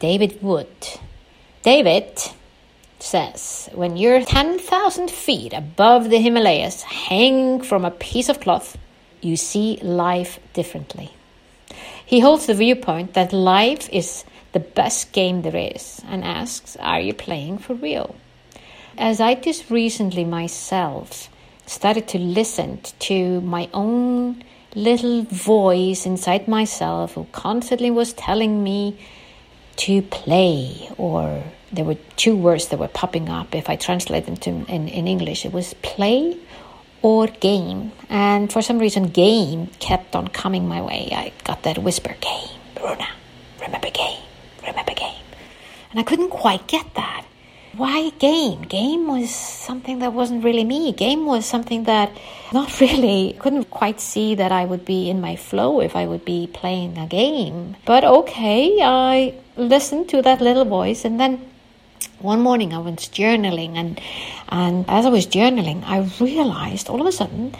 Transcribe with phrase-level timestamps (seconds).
[0.00, 0.66] David Wood.
[1.62, 2.18] David
[2.98, 8.78] says when you're 10,000 feet above the Himalayas, hanging from a piece of cloth,
[9.20, 11.10] you see life differently.
[12.04, 17.00] He holds the viewpoint that life is the best game there is and asks, Are
[17.00, 18.16] you playing for real?
[18.96, 21.28] As I just recently myself
[21.66, 24.42] started to listen to my own
[24.74, 28.98] little voice inside myself who constantly was telling me
[29.80, 31.42] to play or
[31.72, 33.54] there were two words that were popping up.
[33.54, 36.36] If i translate them to in, in english it was play
[37.02, 37.92] or game.
[38.10, 41.08] And for some reason game kept on coming my way.
[41.12, 43.08] I got that whisper game bruna
[43.60, 44.22] remember game
[44.66, 45.24] remember game.
[45.90, 47.24] And i couldn't quite get that
[47.76, 48.62] why game?
[48.62, 50.92] Game was something that wasn't really me.
[50.92, 52.10] Game was something that
[52.52, 56.24] not really couldn't quite see that I would be in my flow if I would
[56.24, 57.76] be playing a game.
[57.84, 61.46] But okay, I listened to that little voice and then
[62.18, 64.00] one morning I was journaling and
[64.48, 67.54] and as I was journaling I realized all of a sudden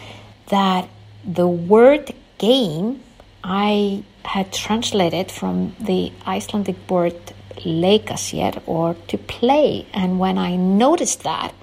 [0.47, 0.87] that
[1.25, 3.01] the word game
[3.43, 7.19] I had translated from the Icelandic word
[7.65, 9.85] leika yet or to play.
[9.93, 11.53] And when I noticed that,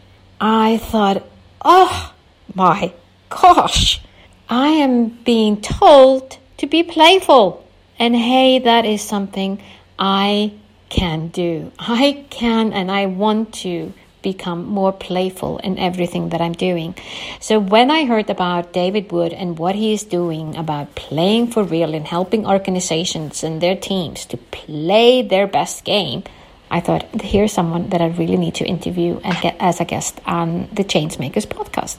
[0.41, 1.25] I thought,
[1.65, 2.15] oh
[2.55, 2.93] my
[3.29, 4.01] gosh,
[4.49, 7.67] I am being told to be playful.
[7.99, 9.61] And hey, that is something
[9.98, 10.53] I
[10.89, 11.73] can do.
[11.79, 13.92] I can and I want to
[14.23, 16.95] become more playful in everything that I'm doing.
[17.40, 21.62] So when I heard about David Wood and what he is doing about playing for
[21.62, 26.24] real and helping organizations and their teams to play their best game,
[26.70, 30.20] I thought here's someone that I really need to interview and get as a guest
[30.27, 31.96] on the Changemakers podcast.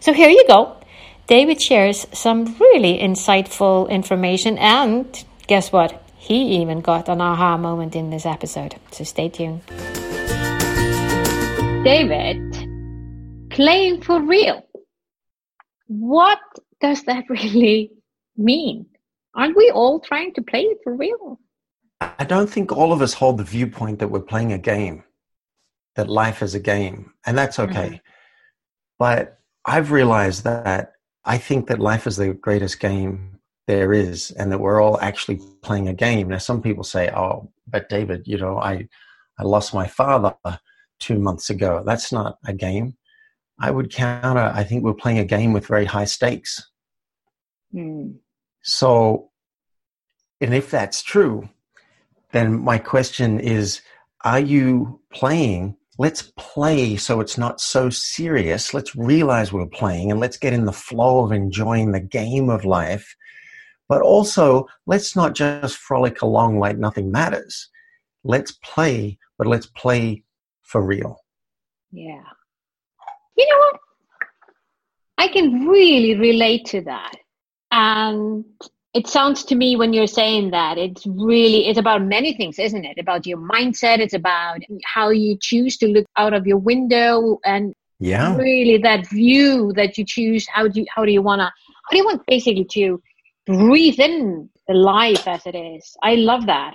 [0.00, 0.76] So here you go.
[1.26, 6.02] David shares some really insightful information and guess what?
[6.16, 8.76] He even got an aha moment in this episode.
[8.90, 9.62] So stay tuned.
[11.86, 14.66] David, playing for real.
[15.86, 16.40] What
[16.80, 17.92] does that really
[18.36, 18.86] mean?
[19.36, 21.38] Aren't we all trying to play it for real?
[22.00, 25.04] I don't think all of us hold the viewpoint that we're playing a game,
[25.94, 27.86] that life is a game, and that's okay.
[27.86, 28.10] Mm-hmm.
[28.98, 34.50] But I've realized that I think that life is the greatest game there is, and
[34.50, 36.30] that we're all actually playing a game.
[36.30, 38.88] Now, some people say, "Oh, but David, you know, I
[39.38, 40.34] I lost my father."
[40.98, 41.82] Two months ago.
[41.84, 42.96] That's not a game.
[43.58, 46.70] I would counter, I think we're playing a game with very high stakes.
[47.74, 48.16] Mm.
[48.62, 49.30] So,
[50.40, 51.48] and if that's true,
[52.32, 53.80] then my question is
[54.24, 55.76] are you playing?
[55.98, 58.74] Let's play so it's not so serious.
[58.74, 62.64] Let's realize we're playing and let's get in the flow of enjoying the game of
[62.66, 63.16] life.
[63.88, 67.70] But also, let's not just frolic along like nothing matters.
[68.24, 70.24] Let's play, but let's play
[70.66, 71.18] for real.
[71.92, 72.22] Yeah.
[73.36, 73.80] You know what?
[75.18, 77.16] I can really relate to that.
[77.70, 78.44] And
[78.96, 82.86] it sounds to me when you're saying that it's really it's about many things isn't
[82.86, 87.38] it about your mindset it's about how you choose to look out of your window
[87.44, 91.40] and yeah really that view that you choose how do you how do you want
[91.40, 92.98] to how do you want basically to
[93.44, 96.74] breathe in the life as it is i love that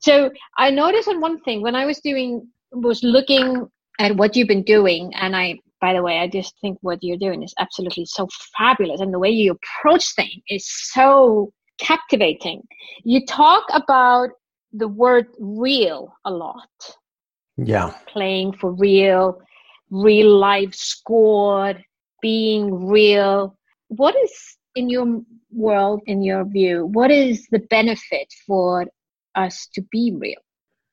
[0.00, 3.66] so i noticed on one thing when i was doing was looking
[3.98, 7.16] at what you've been doing, and I, by the way, I just think what you're
[7.16, 12.62] doing is absolutely so fabulous, and the way you approach things is so captivating.
[13.04, 14.30] You talk about
[14.72, 16.68] the word real a lot.
[17.56, 17.94] Yeah.
[18.06, 19.40] Playing for real,
[19.90, 21.82] real life squad,
[22.22, 23.56] being real.
[23.88, 25.20] What is in your
[25.50, 28.86] world, in your view, what is the benefit for
[29.34, 30.40] us to be real?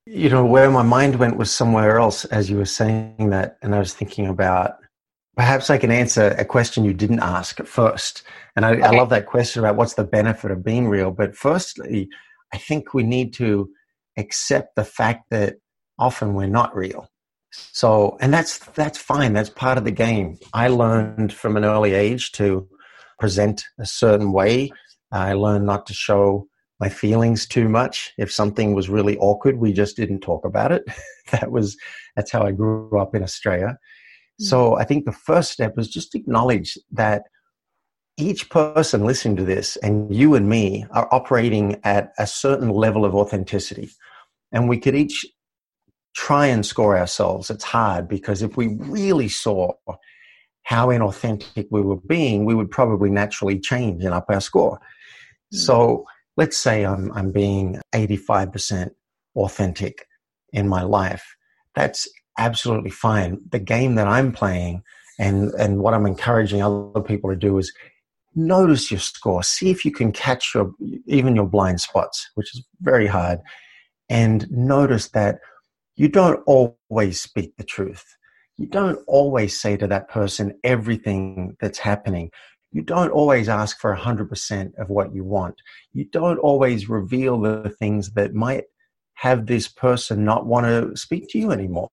[0.05, 3.75] You know where my mind went was somewhere else as you were saying that and
[3.75, 4.75] i was thinking about
[5.35, 8.23] perhaps i can answer a question you didn't ask at first.
[8.55, 8.81] And I, okay.
[8.81, 12.09] I, love that question about what's the benefit of being real but firstly
[12.53, 13.69] i think we need to
[14.19, 15.55] accept the fact that
[15.97, 17.09] often we're not real.
[17.51, 19.33] So and that's that's fine.
[19.33, 20.37] That's part of the game.
[20.53, 22.67] I learned from an early age to
[23.19, 24.71] present a certain way.
[25.11, 26.47] I learned not to show
[26.79, 28.13] my feelings too much.
[28.17, 30.83] If something was really awkward, we just didn't talk about it.
[31.31, 31.77] that was
[32.15, 33.77] that's how I grew up in Australia.
[34.41, 37.23] So I think the first step was just acknowledge that
[38.17, 43.03] each person listening to this and you and me are operating at a certain level
[43.03, 43.89] of authenticity.
[44.53, 45.25] And we could each
[46.15, 47.49] try and score ourselves.
[47.49, 49.73] It's hard because if we really saw
[50.63, 54.79] how inauthentic we were being, we would probably naturally change and up our score.
[55.53, 55.57] Mm.
[55.57, 56.05] So
[56.39, 58.91] let's say I'm, I'm being 85%
[59.35, 60.07] authentic
[60.53, 61.35] in my life.
[61.75, 62.07] That's
[62.37, 63.39] absolutely fine.
[63.51, 64.83] The game that I'm playing
[65.19, 67.73] and, and what I'm encouraging other people to do is
[68.35, 69.43] notice your score.
[69.43, 70.71] See if you can catch your,
[71.07, 73.39] even your blind spots, which is very hard.
[74.07, 75.39] And notice that
[75.97, 78.05] you don't always speak the truth.
[78.55, 82.31] You don't always say to that person everything that's happening.
[82.71, 85.55] You don't always ask for 100% of what you want.
[85.91, 88.65] You don't always reveal the things that might
[89.15, 91.89] have this person not want to speak to you anymore.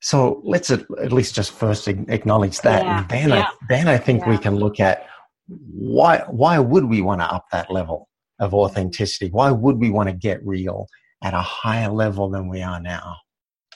[0.00, 3.00] So let's at, least just first acknowledge that, yeah.
[3.00, 3.42] and then yeah.
[3.42, 4.30] I, then I think yeah.
[4.30, 5.06] we can look at
[5.48, 9.28] why why would we want to up that level of authenticity?
[9.30, 10.86] Why would we want to get real
[11.22, 13.16] at a higher level than we are now?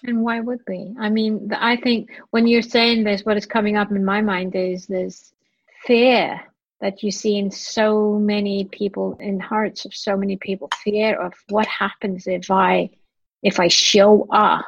[0.05, 0.94] And why would we?
[1.00, 4.55] I mean, I think when you're saying this, what is coming up in my mind
[4.55, 5.33] is this
[5.87, 6.40] fear
[6.81, 11.32] that you see in so many people, in hearts of so many people, fear of
[11.49, 12.90] what happens if I,
[13.43, 14.64] if I show up,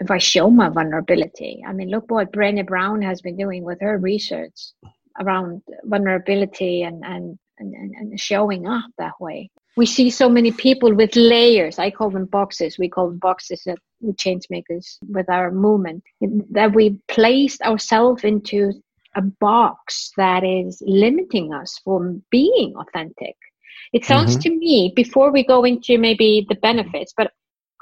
[0.00, 1.62] if I show my vulnerability.
[1.66, 4.72] I mean, look what Brené Brown has been doing with her research
[5.20, 9.50] around vulnerability and, and, and, and showing up that way.
[9.76, 11.78] We see so many people with layers.
[11.78, 12.78] I call them boxes.
[12.80, 16.02] We call them boxes that we change makers with our movement.
[16.50, 18.72] That we placed ourselves into
[19.16, 23.36] a box that is limiting us from being authentic.
[23.92, 24.40] It sounds mm-hmm.
[24.40, 27.32] to me, before we go into maybe the benefits, but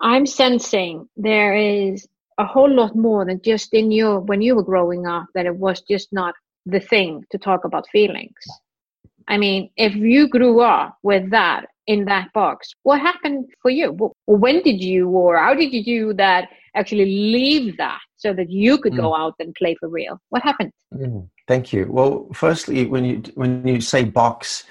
[0.00, 2.06] I'm sensing there is
[2.38, 5.56] a whole lot more than just in your when you were growing up that it
[5.56, 6.34] was just not
[6.67, 8.34] the thing to talk about feelings.
[9.29, 13.97] I mean, if you grew up with that in that box, what happened for you?
[14.27, 16.49] When did you, or how did you do that?
[16.75, 18.99] Actually, leave that so that you could mm.
[18.99, 20.19] go out and play for real.
[20.31, 20.73] What happened?
[20.94, 21.29] Mm.
[21.49, 21.87] Thank you.
[21.88, 24.65] Well, firstly, when you when you say box,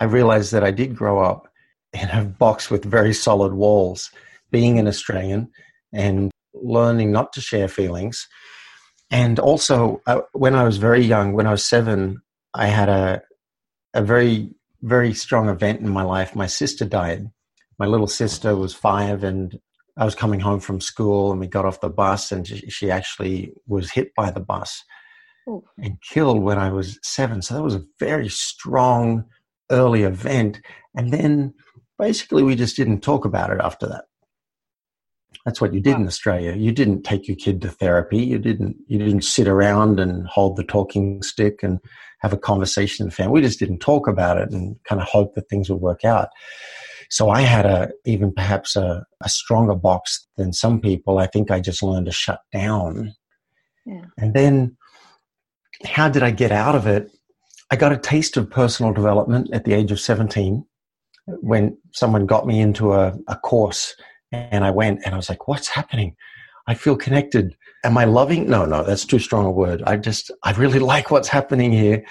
[0.00, 1.48] I realized that I did grow up
[1.92, 4.10] in a box with very solid walls.
[4.50, 5.50] Being an Australian
[5.92, 8.28] and learning not to share feelings
[9.12, 12.22] and also, uh, when I was very young, when I was seven,
[12.54, 13.22] I had a
[13.94, 14.48] a very
[14.82, 16.34] very strong event in my life.
[16.34, 17.30] My sister died.
[17.78, 19.58] My little sister was five, and
[19.96, 23.52] I was coming home from school, and we got off the bus, and she actually
[23.66, 24.82] was hit by the bus
[25.48, 25.64] Ooh.
[25.78, 27.42] and killed when I was seven.
[27.42, 29.24] So that was a very strong
[29.70, 30.60] early event.
[30.94, 31.54] And then
[31.98, 34.04] basically, we just didn't talk about it after that.
[35.44, 36.54] That's what you did in Australia.
[36.54, 38.18] You didn't take your kid to therapy.
[38.18, 38.76] You didn't.
[38.86, 41.80] You didn't sit around and hold the talking stick and
[42.22, 43.32] have a conversation in the family.
[43.32, 46.28] We just didn't talk about it and kind of hope that things would work out.
[47.10, 51.18] So I had a even perhaps a, a stronger box than some people.
[51.18, 53.12] I think I just learned to shut down.
[53.84, 54.04] Yeah.
[54.16, 54.76] And then,
[55.84, 57.10] how did I get out of it?
[57.70, 60.64] I got a taste of personal development at the age of seventeen
[61.26, 63.94] when someone got me into a, a course
[64.32, 66.16] and I went and I was like, what's happening?
[66.66, 67.56] I feel connected.
[67.84, 68.48] Am I loving?
[68.48, 69.82] No, no, that's too strong a word.
[69.86, 72.04] I just, I really like what's happening here.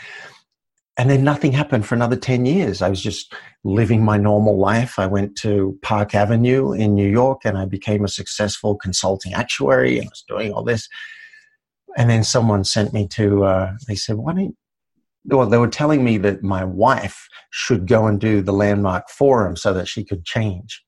[0.98, 2.82] And then nothing happened for another 10 years.
[2.82, 5.00] I was just living my normal life.
[5.00, 9.98] I went to Park Avenue in New York and I became a successful consulting actuary
[9.98, 10.90] and I was doing all this.
[11.98, 14.56] And then someone sent me to, uh, they said, why don't
[15.26, 19.56] well, they were telling me that my wife should go and do the landmark forum
[19.56, 20.84] so that she could change.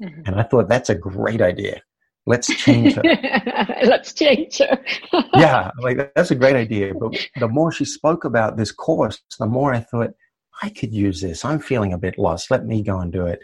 [0.00, 0.22] Mm-hmm.
[0.26, 1.82] And I thought that's a great idea.
[2.26, 3.02] Let's change her.
[3.82, 4.78] Let's change her.
[5.34, 6.94] yeah, like that's a great idea.
[6.94, 10.14] But the more she spoke about this course, the more I thought
[10.62, 11.44] I could use this.
[11.44, 12.50] I'm feeling a bit lost.
[12.50, 13.40] Let me go and do it.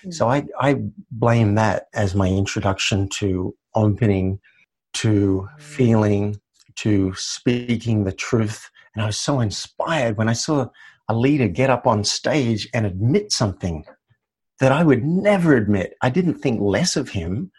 [0.00, 0.10] Mm-hmm.
[0.10, 0.76] So I, I
[1.10, 4.40] blame that as my introduction to opening,
[4.94, 5.60] to mm.
[5.60, 6.40] feeling,
[6.76, 8.68] to speaking the truth.
[8.94, 10.68] And I was so inspired when I saw
[11.08, 13.84] a leader get up on stage and admit something
[14.60, 15.94] that I would never admit.
[16.02, 17.52] I didn't think less of him.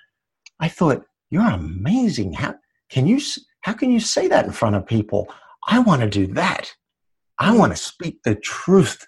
[0.60, 2.34] I thought, you're amazing.
[2.34, 2.56] How
[2.90, 3.20] can you,
[3.62, 5.28] how can you say that in front of people?
[5.68, 6.74] I want to do that.
[7.40, 9.06] I want to speak the truth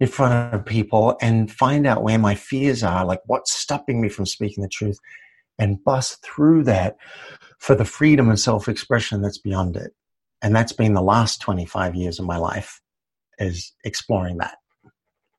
[0.00, 4.08] in front of people and find out where my fears are, like what's stopping me
[4.08, 4.98] from speaking the truth
[5.58, 6.96] and bust through that
[7.58, 9.92] for the freedom and self-expression that's beyond it.
[10.40, 12.80] And that's been the last 25 years of my life
[13.38, 14.58] is exploring that.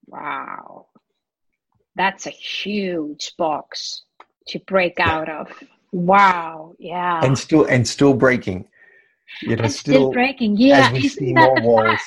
[0.07, 0.87] Wow
[1.99, 4.05] that's a huge box
[4.49, 5.47] to break out of.
[5.91, 6.75] Wow.
[6.79, 7.21] Yeah.
[7.23, 8.67] And still and still breaking.
[9.41, 10.57] You know, still, still, breaking.
[10.57, 10.87] Yeah.
[10.87, 11.99] As we see more walls.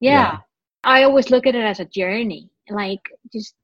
[0.00, 0.10] Yeah.
[0.10, 0.38] yeah.
[0.84, 2.50] I always look at it as a journey.
[2.70, 3.00] Like
[3.32, 3.54] just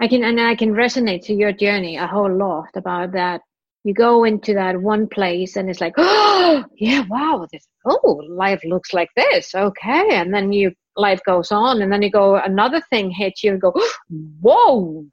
[0.00, 3.42] I can and I can resonate to your journey a whole lot about that.
[3.84, 8.60] You go into that one place and it's like, oh yeah, wow, this oh life
[8.64, 9.54] looks like this.
[9.54, 10.16] Okay.
[10.16, 13.60] And then you life goes on and then you go another thing hits you and
[13.60, 13.72] go,
[14.40, 15.04] whoa,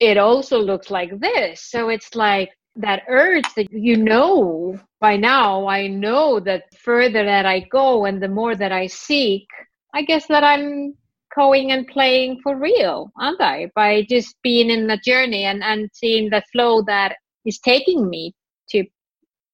[0.00, 1.62] it also looks like this.
[1.62, 7.46] So it's like that urge that you know by now, I know that further that
[7.46, 9.46] I go and the more that I seek,
[9.94, 10.94] I guess that I'm
[11.36, 13.70] going and playing for real, aren't I?
[13.74, 18.34] By just being in the journey and, and seeing the flow that is taking me
[18.70, 18.84] to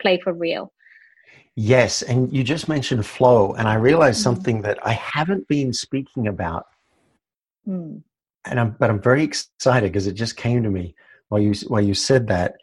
[0.00, 0.72] play for real.
[1.56, 4.24] Yes, and you just mentioned flow, and I realized mm.
[4.24, 6.64] something that I haven't been speaking about,
[7.68, 8.02] mm.
[8.44, 10.94] And I'm but I'm very excited because it just came to me
[11.28, 12.56] while you while you said that.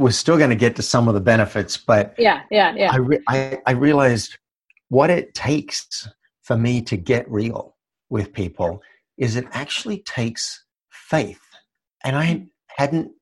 [0.00, 2.90] We're still going to get to some of the benefits, but yeah, yeah, yeah.
[2.92, 4.36] I, re- I I realized
[4.88, 6.08] what it takes
[6.42, 7.76] for me to get real
[8.10, 8.82] with people
[9.16, 11.42] is it actually takes faith,
[12.02, 13.12] and I hadn't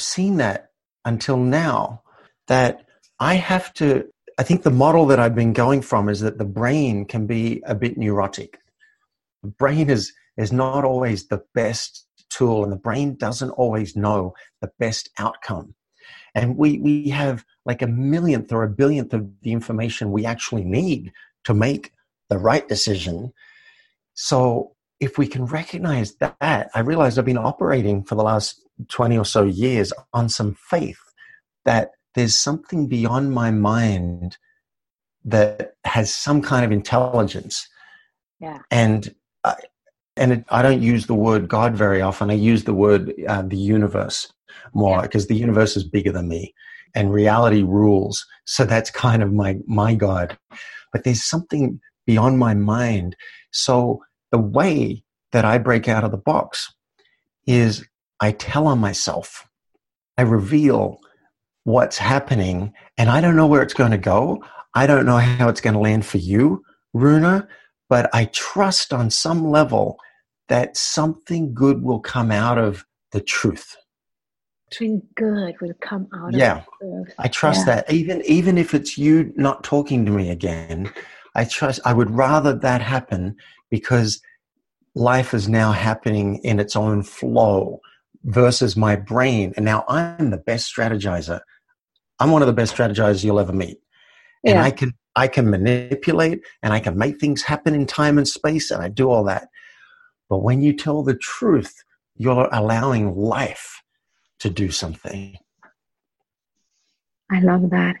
[0.00, 0.70] seen that
[1.04, 2.02] until now.
[2.48, 2.86] That
[3.20, 6.44] I have to I think the model that I've been going from is that the
[6.44, 8.60] brain can be a bit neurotic.
[9.42, 14.34] The brain is, is not always the best tool, and the brain doesn't always know
[14.62, 15.74] the best outcome.
[16.34, 20.64] And we, we have like a millionth or a billionth of the information we actually
[20.64, 21.12] need
[21.44, 21.92] to make
[22.30, 23.32] the right decision.
[24.14, 29.18] So if we can recognize that, I realize I've been operating for the last 20
[29.18, 31.00] or so years on some faith
[31.64, 34.36] that there's something beyond my mind
[35.24, 37.68] that has some kind of intelligence.
[38.40, 38.60] Yeah.
[38.70, 39.14] And
[39.44, 39.56] I,
[40.18, 42.30] and it, I don't use the word God very often.
[42.30, 44.32] I use the word uh, the universe
[44.74, 45.34] more because yeah.
[45.34, 46.54] the universe is bigger than me,
[46.94, 48.26] and reality rules.
[48.44, 50.38] So that's kind of my my God.
[50.92, 53.16] But there's something beyond my mind.
[53.52, 56.72] So the way that I break out of the box
[57.46, 57.86] is
[58.20, 59.46] I tell on myself.
[60.16, 60.98] I reveal
[61.64, 64.42] what's happening and I don't know where it's going to go.
[64.74, 66.62] I don't know how it's going to land for you,
[66.94, 67.46] Runa,
[67.88, 69.98] but I trust on some level
[70.48, 73.76] that something good will come out of the truth.
[74.72, 76.62] Something good will come out yeah,
[77.18, 77.76] I trust yeah.
[77.76, 77.92] that.
[77.92, 80.92] Even even if it's you not talking to me again,
[81.34, 83.36] I trust I would rather that happen
[83.70, 84.20] because
[84.94, 87.80] life is now happening in its own flow
[88.24, 89.52] versus my brain.
[89.56, 91.40] And now I'm the best strategizer.
[92.18, 93.78] I'm one of the best strategizers you'll ever meet.
[94.42, 94.52] Yeah.
[94.52, 98.28] And I can I can manipulate and I can make things happen in time and
[98.28, 99.48] space and I do all that.
[100.28, 101.74] But when you tell the truth,
[102.16, 103.82] you're allowing life
[104.40, 105.36] to do something.
[107.30, 107.96] I love that.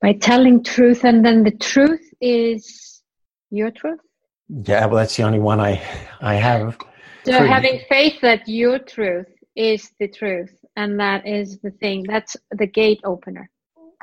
[0.00, 3.02] By telling truth and then the truth is
[3.50, 4.00] your truth.
[4.48, 5.82] Yeah, well that's the only one I
[6.20, 6.78] I have.
[7.24, 12.36] So having faith that your truth is the truth and that is the thing that's
[12.50, 13.50] the gate opener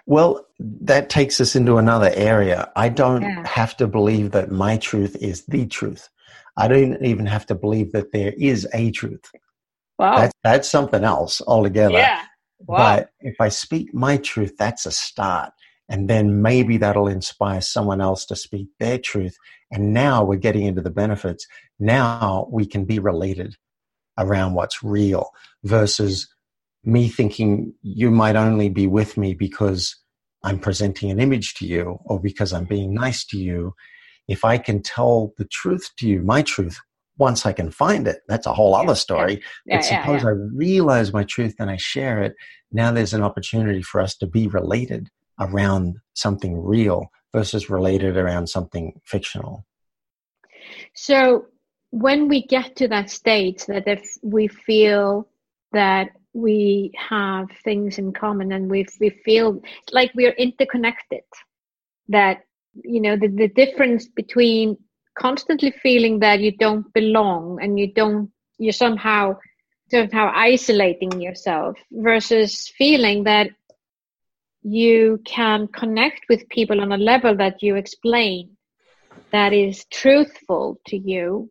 [0.05, 3.45] well that takes us into another area i don't yeah.
[3.47, 6.09] have to believe that my truth is the truth
[6.59, 9.25] i don't even have to believe that there is a truth.
[9.97, 10.17] Wow.
[10.17, 11.93] That's, that's something else altogether.
[11.93, 12.23] Yeah.
[12.65, 12.77] Wow.
[12.77, 15.51] but if i speak my truth that's a start.
[15.91, 19.35] And then maybe that'll inspire someone else to speak their truth.
[19.71, 21.47] And now we're getting into the benefits.
[21.79, 23.55] Now we can be related
[24.17, 25.31] around what's real
[25.63, 26.27] versus
[26.83, 29.95] me thinking you might only be with me because
[30.43, 33.73] I'm presenting an image to you or because I'm being nice to you.
[34.29, 36.79] If I can tell the truth to you, my truth,
[37.17, 39.41] once I can find it, that's a whole other story.
[39.65, 42.35] Yeah, but suppose yeah, I realize my truth and I share it,
[42.71, 45.09] now there's an opportunity for us to be related
[45.39, 49.65] around something real versus related around something fictional.
[50.93, 51.45] So
[51.89, 55.27] when we get to that state that if we feel
[55.71, 59.59] that we have things in common and we we feel
[59.91, 61.23] like we're interconnected
[62.07, 64.77] that you know the, the difference between
[65.17, 69.35] constantly feeling that you don't belong and you don't you're somehow
[69.91, 73.49] somehow isolating yourself versus feeling that
[74.61, 78.55] you can connect with people on a level that you explain
[79.31, 81.49] that is truthful to you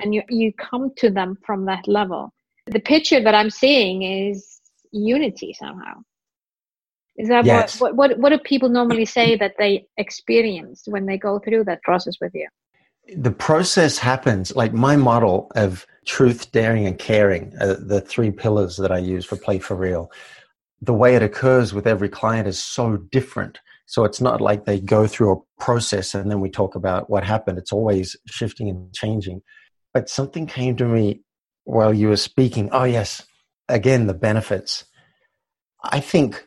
[0.00, 2.32] and you you come to them from that level.
[2.66, 4.60] The picture that i'm seeing is
[4.92, 6.02] unity somehow
[7.18, 7.80] is that yes.
[7.80, 11.64] what, what what what do people normally say that they experience when they go through
[11.64, 12.48] that process with you
[13.16, 18.76] the process happens like my model of truth, daring, and caring, uh, the three pillars
[18.76, 20.10] that I use for Play for Real.
[20.82, 23.58] The way it occurs with every client is so different.
[23.86, 27.24] So it's not like they go through a process and then we talk about what
[27.24, 27.58] happened.
[27.58, 29.42] It's always shifting and changing.
[29.94, 31.22] But something came to me
[31.64, 32.68] while you were speaking.
[32.72, 33.26] Oh, yes.
[33.68, 34.84] Again, the benefits.
[35.82, 36.46] I think,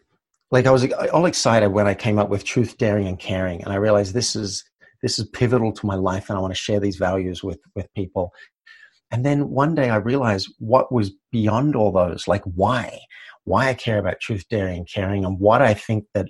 [0.52, 3.64] like, I was uh, all excited when I came up with truth, daring, and caring.
[3.64, 4.64] And I realized this is
[5.02, 7.92] this is pivotal to my life and I want to share these values with, with
[7.96, 8.32] people.
[9.10, 13.00] And then one day I realized what was beyond all those, like why,
[13.44, 16.28] why I care about truth, daring, and caring, and what I think that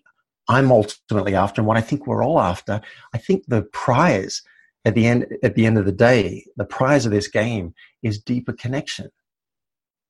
[0.48, 2.82] I'm ultimately after, and what I think we're all after.
[3.14, 4.42] I think the prize
[4.84, 8.20] at the end, at the end of the day, the prize of this game is
[8.20, 9.12] deeper connection.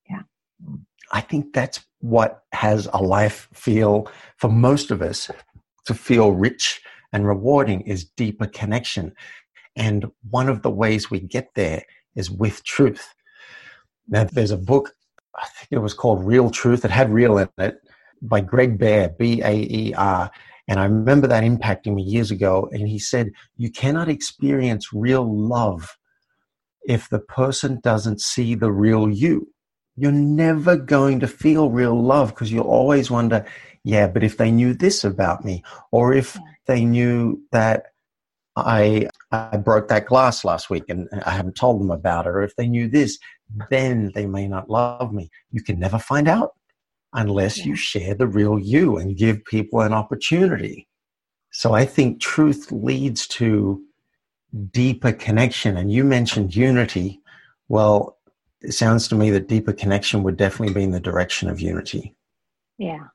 [0.10, 0.22] Yeah,
[1.12, 5.30] I think that's what has a life feel for most of us
[5.86, 6.82] to feel rich
[7.14, 9.14] and rewarding is deeper connection.
[9.76, 11.84] And one of the ways we get there
[12.16, 13.14] is with truth.
[14.08, 14.94] Now, there's a book,
[15.36, 16.86] I think it was called Real Truth.
[16.86, 17.76] It had real in it
[18.22, 20.32] by Greg Baer, B A E R.
[20.68, 22.70] And I remember that impacting me years ago.
[22.72, 25.98] And he said, You cannot experience real love
[26.84, 29.48] if the person doesn't see the real you.
[30.02, 33.46] You're never going to feel real love because you'll always wonder,
[33.84, 37.94] yeah, but if they knew this about me, or if they knew that
[38.56, 42.42] I I broke that glass last week and I haven't told them about it, or
[42.42, 43.20] if they knew this,
[43.70, 45.30] then they may not love me.
[45.52, 46.54] You can never find out
[47.14, 47.66] unless yeah.
[47.66, 50.88] you share the real you and give people an opportunity.
[51.52, 53.84] So I think truth leads to
[54.72, 55.78] deeper connection.
[55.78, 57.20] And you mentioned unity.
[57.68, 58.18] Well,
[58.62, 62.16] it sounds to me that deeper connection would definitely be in the direction of unity.
[62.78, 63.08] Yeah.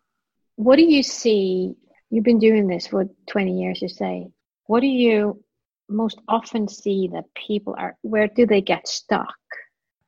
[0.56, 1.74] What do you see?
[2.10, 4.28] You've been doing this for 20 years, you say.
[4.66, 5.42] What do you
[5.88, 9.35] most often see that people are, where do they get stuck?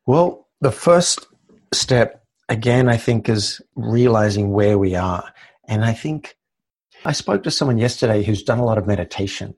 [0.06, 1.26] Well, the first
[1.72, 5.32] step, again, I think, is realizing where we are.
[5.68, 6.36] And I think
[7.04, 9.54] I spoke to someone yesterday who's done a lot of meditation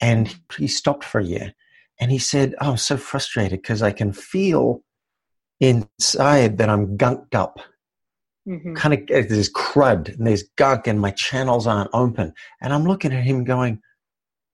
[0.00, 1.54] and he stopped for a year
[2.00, 4.82] and he said, Oh, I'm so frustrated because I can feel
[5.62, 7.60] inside that I'm gunked up.
[8.46, 8.74] Mm-hmm.
[8.74, 12.34] Kind of there's crud and there's gunk and my channels aren't open.
[12.60, 13.80] And I'm looking at him going,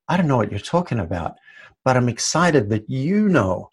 [0.08, 1.36] I don't know what you're talking about,
[1.84, 3.70] but I'm excited that you know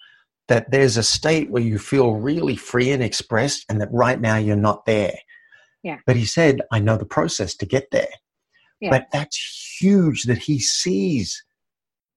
[0.48, 4.38] that there's a state where you feel really free and expressed and that right now
[4.38, 5.18] you're not there.
[5.84, 5.98] Yeah.
[6.06, 8.08] But he said, I know the process to get there.
[8.80, 8.92] Yeah.
[8.92, 11.44] But that's huge that he sees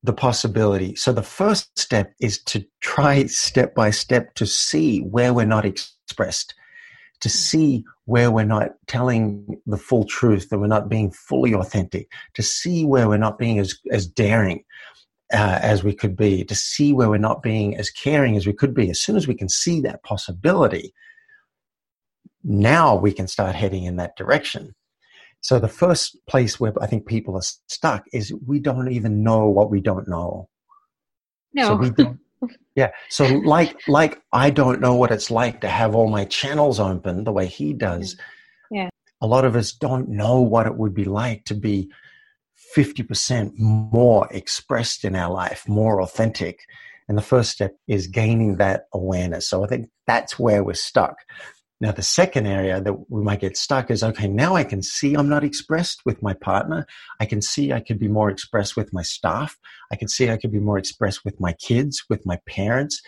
[0.02, 0.94] the possibility.
[0.94, 5.64] So the first step is to try step by step to see where we're not
[5.64, 6.54] expressed,
[7.20, 7.32] to hmm.
[7.32, 12.42] see where we're not telling the full truth, that we're not being fully authentic, to
[12.42, 14.64] see where we're not being as, as daring
[15.32, 18.52] uh, as we could be, to see where we're not being as caring as we
[18.52, 18.88] could be.
[18.88, 20.94] As soon as we can see that possibility,
[22.44, 24.74] now we can start heading in that direction.
[25.40, 29.46] So the first place where I think people are stuck is we don't even know
[29.46, 30.48] what we don't know.
[31.54, 31.68] No.
[31.68, 32.18] So we don't,
[32.74, 32.90] yeah.
[33.08, 37.24] So like like I don't know what it's like to have all my channels open
[37.24, 38.16] the way he does.
[38.70, 38.88] Yeah.
[39.20, 41.90] A lot of us don't know what it would be like to be
[42.76, 46.60] 50% more expressed in our life, more authentic.
[47.08, 49.48] And the first step is gaining that awareness.
[49.48, 51.16] So I think that's where we're stuck.
[51.80, 55.14] Now, the second area that we might get stuck is okay, now I can see
[55.14, 56.86] I'm not expressed with my partner.
[57.20, 59.56] I can see I could be more expressed with my staff.
[59.92, 63.00] I can see I could be more expressed with my kids, with my parents,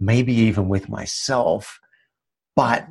[0.00, 1.78] maybe even with myself.
[2.56, 2.86] But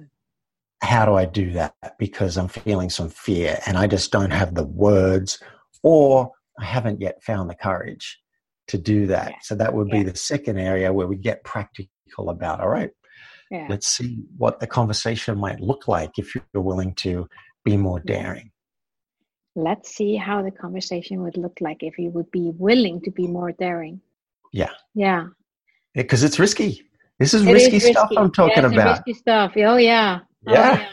[0.82, 1.73] how do I do that?
[1.97, 5.41] Because I'm feeling some fear and I just don't have the words
[5.82, 8.19] or I haven't yet found the courage
[8.67, 9.34] to do that.
[9.41, 12.91] So that would be the second area where we get practical about, all right,
[13.49, 13.67] yeah.
[13.69, 17.27] Let's see what the conversation might look like if you're willing to
[17.63, 18.51] be more daring.
[19.55, 23.27] Let's see how the conversation would look like if you would be willing to be
[23.27, 24.01] more daring.
[24.51, 24.71] Yeah.
[24.93, 25.27] Yeah.
[25.93, 26.83] Because it's risky.
[27.19, 28.97] This is risky, is stuff I'm talking yeah, about.
[28.97, 29.53] Risky stuff.
[29.57, 30.19] Oh yeah.
[30.47, 30.77] Oh, yeah.
[30.77, 30.89] yeah.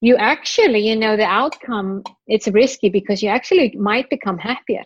[0.00, 4.84] You actually, you know, the outcome it's risky because you actually might become happier,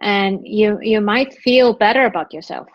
[0.00, 2.66] and you you might feel better about yourself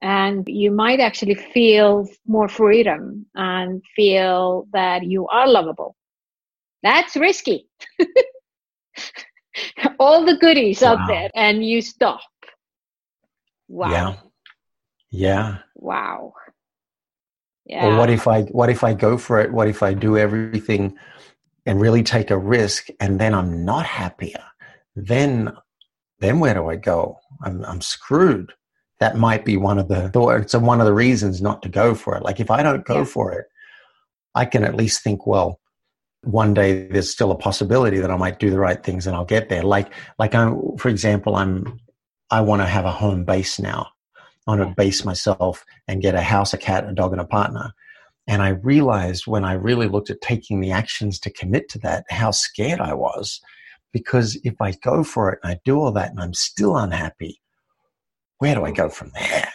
[0.00, 5.96] and you might actually feel more freedom and feel that you are lovable.
[6.82, 7.68] That's risky.
[9.98, 10.96] All the goodies wow.
[10.96, 12.20] out there, and you stop.
[13.66, 13.90] Wow.
[13.90, 14.14] Yeah.
[15.10, 15.58] Yeah.
[15.74, 16.34] Wow.
[17.66, 17.86] Yeah.
[17.86, 19.52] Or what if I what if I go for it?
[19.52, 20.96] What if I do everything
[21.66, 24.42] and really take a risk and then I'm not happier?
[24.96, 25.52] Then
[26.20, 27.18] then where do I go?
[27.42, 28.52] I'm, I'm screwed.
[29.00, 31.94] That might be one of the thoughts and one of the reasons not to go
[31.94, 32.22] for it.
[32.22, 33.04] Like if I don't go yeah.
[33.04, 33.46] for it,
[34.34, 35.60] I can at least think, well,
[36.22, 39.24] one day there's still a possibility that I might do the right things and I'll
[39.24, 39.62] get there.
[39.62, 41.80] Like, like I'm, for example, I'm,
[42.30, 43.88] I want to have a home base now.
[44.46, 47.24] I want to base myself and get a house, a cat, a dog, and a
[47.24, 47.72] partner.
[48.26, 52.04] And I realized when I really looked at taking the actions to commit to that,
[52.10, 53.40] how scared I was.
[53.92, 57.40] Because if I go for it and I do all that and I'm still unhappy,
[58.38, 59.48] where do I go from there?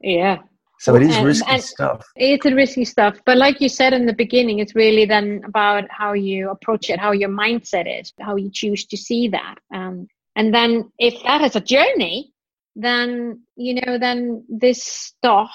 [0.00, 0.38] Yeah.
[0.80, 2.06] So it is and, risky and stuff.
[2.16, 3.20] It's a risky stuff.
[3.26, 6.98] But like you said in the beginning, it's really then about how you approach it,
[6.98, 9.56] how your mindset is, how you choose to see that.
[9.74, 12.32] Um, and then if that is a journey,
[12.76, 15.50] then, you know, then this stop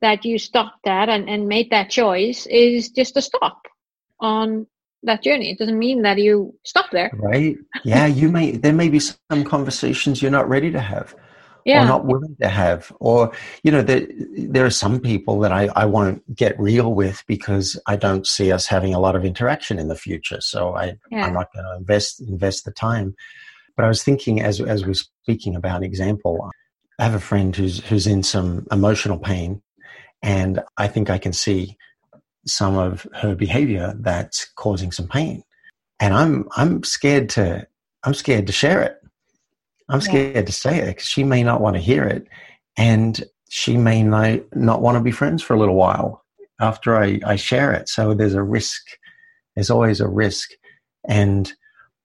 [0.00, 3.60] that you stopped at and, and made that choice is just a stop
[4.18, 4.66] on
[5.02, 5.50] that journey.
[5.50, 7.10] It doesn't mean that you stop there.
[7.12, 7.58] Right.
[7.84, 8.06] Yeah.
[8.06, 11.14] You may, there may be some conversations you're not ready to have
[11.64, 11.82] yeah.
[11.82, 15.68] or not willing to have or you know there, there are some people that I,
[15.76, 19.78] I won't get real with because i don't see us having a lot of interaction
[19.78, 21.26] in the future so I, yeah.
[21.26, 23.14] i'm not going to invest invest the time
[23.76, 26.50] but i was thinking as as we're speaking about example
[26.98, 29.62] i have a friend who's who's in some emotional pain
[30.22, 31.76] and i think i can see
[32.46, 35.42] some of her behavior that's causing some pain
[36.00, 37.66] and i'm i'm scared to
[38.04, 39.01] i'm scared to share it
[39.88, 40.42] I'm scared yeah.
[40.42, 42.26] to say it because she may not want to hear it.
[42.76, 46.24] And she may not, want to be friends for a little while
[46.60, 47.88] after I, I share it.
[47.88, 48.82] So there's a risk.
[49.54, 50.50] There's always a risk.
[51.08, 51.52] And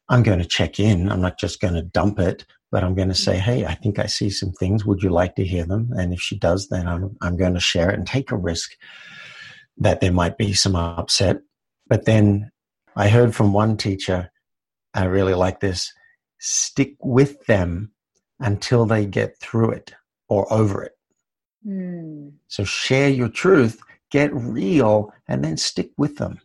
[0.10, 1.10] I'm going to check in.
[1.10, 3.52] I'm not just going to dump it, but I'm going to say, mm-hmm.
[3.52, 4.86] hey, I think I see some things.
[4.86, 5.92] Would you like to hear them?
[5.94, 8.72] And if she does, then I'm, I'm going to share it and take a risk
[9.78, 11.38] that there might be some upset.
[11.88, 12.52] But then
[12.96, 14.32] I heard from one teacher,
[14.94, 15.94] I really like this
[16.40, 17.92] stick with them
[18.40, 19.94] until they get through it
[20.30, 20.98] or over it.
[21.66, 22.34] Mm.
[22.48, 26.40] So share your truth, get real, and then stick with them.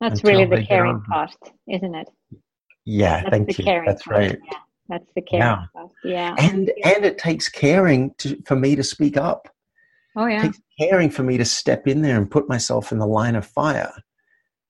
[0.00, 1.34] That's really the caring part,
[1.68, 2.08] isn't it?
[2.84, 3.64] Yeah, That's thank you.
[3.64, 4.18] That's part.
[4.18, 4.38] right.
[4.50, 4.58] Yeah.
[4.88, 5.64] That's the caring yeah.
[5.74, 5.90] part.
[6.02, 6.34] Yeah.
[6.38, 9.48] And and it takes caring to, for me to speak up.
[10.16, 10.40] Oh yeah.
[10.40, 13.36] It takes caring for me to step in there and put myself in the line
[13.36, 13.92] of fire.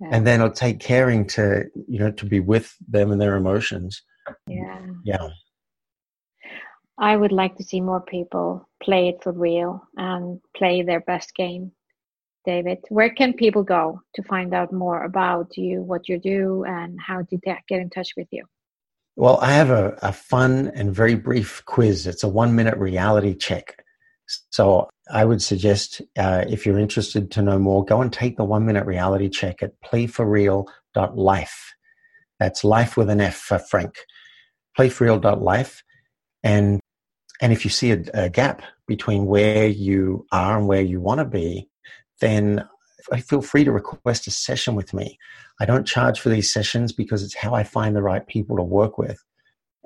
[0.01, 0.09] Yeah.
[0.13, 4.03] And then it'll take caring to, you know, to be with them and their emotions
[4.47, 4.87] yeah.
[5.05, 5.29] Yeah.
[6.99, 11.35] I would like to see more people play it for real and play their best
[11.35, 11.73] game.
[12.45, 16.99] David, where can people go to find out more about you, what you do, and
[17.01, 18.45] how to get in touch with you?
[19.17, 22.07] Well, I have a, a fun and very brief quiz.
[22.07, 23.85] It's a one minute reality check.
[24.51, 28.45] So I would suggest uh, if you're interested to know more, go and take the
[28.45, 31.75] one minute reality check at playforreal.life.
[32.39, 33.95] That's life with an F for Frank.
[34.81, 35.83] Playforreal.life.
[36.43, 36.81] And,
[37.43, 41.19] and if you see a, a gap between where you are and where you want
[41.19, 41.69] to be,
[42.21, 42.67] then
[43.19, 45.19] feel free to request a session with me.
[45.61, 48.63] I don't charge for these sessions because it's how I find the right people to
[48.63, 49.23] work with.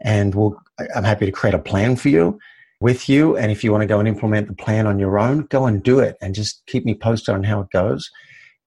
[0.02, 0.56] And we'll,
[0.94, 2.38] I'm happy to create a plan for you
[2.80, 3.36] with you.
[3.36, 5.82] And if you want to go and implement the plan on your own, go and
[5.82, 8.10] do it and just keep me posted on how it goes.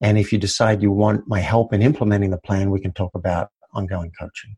[0.01, 3.11] And if you decide you want my help in implementing the plan, we can talk
[3.15, 4.55] about ongoing coaching.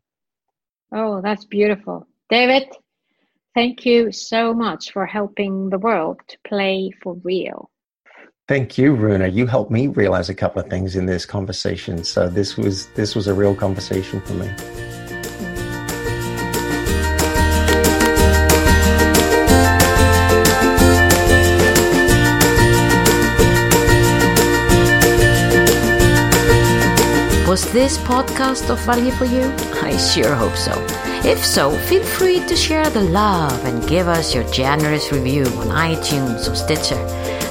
[0.92, 2.06] Oh, that's beautiful.
[2.28, 2.68] David,
[3.54, 7.70] thank you so much for helping the world to play for real.
[8.48, 9.28] Thank you, Runa.
[9.28, 12.02] You helped me realize a couple of things in this conversation.
[12.02, 14.99] So this was this was a real conversation for me.
[27.72, 29.44] This podcast of value for you?
[29.80, 30.72] I sure hope so.
[31.24, 35.68] If so, feel free to share the love and give us your generous review on
[35.68, 36.98] iTunes or Stitcher.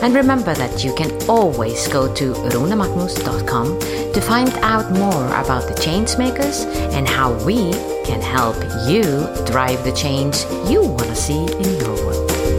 [0.02, 3.80] And remember that you can always go to runamagnus.com
[4.12, 7.72] to find out more about the Changemakers and how we
[8.04, 8.58] can help
[8.90, 9.04] you
[9.46, 10.36] drive the change
[10.70, 12.59] you want to see in your world.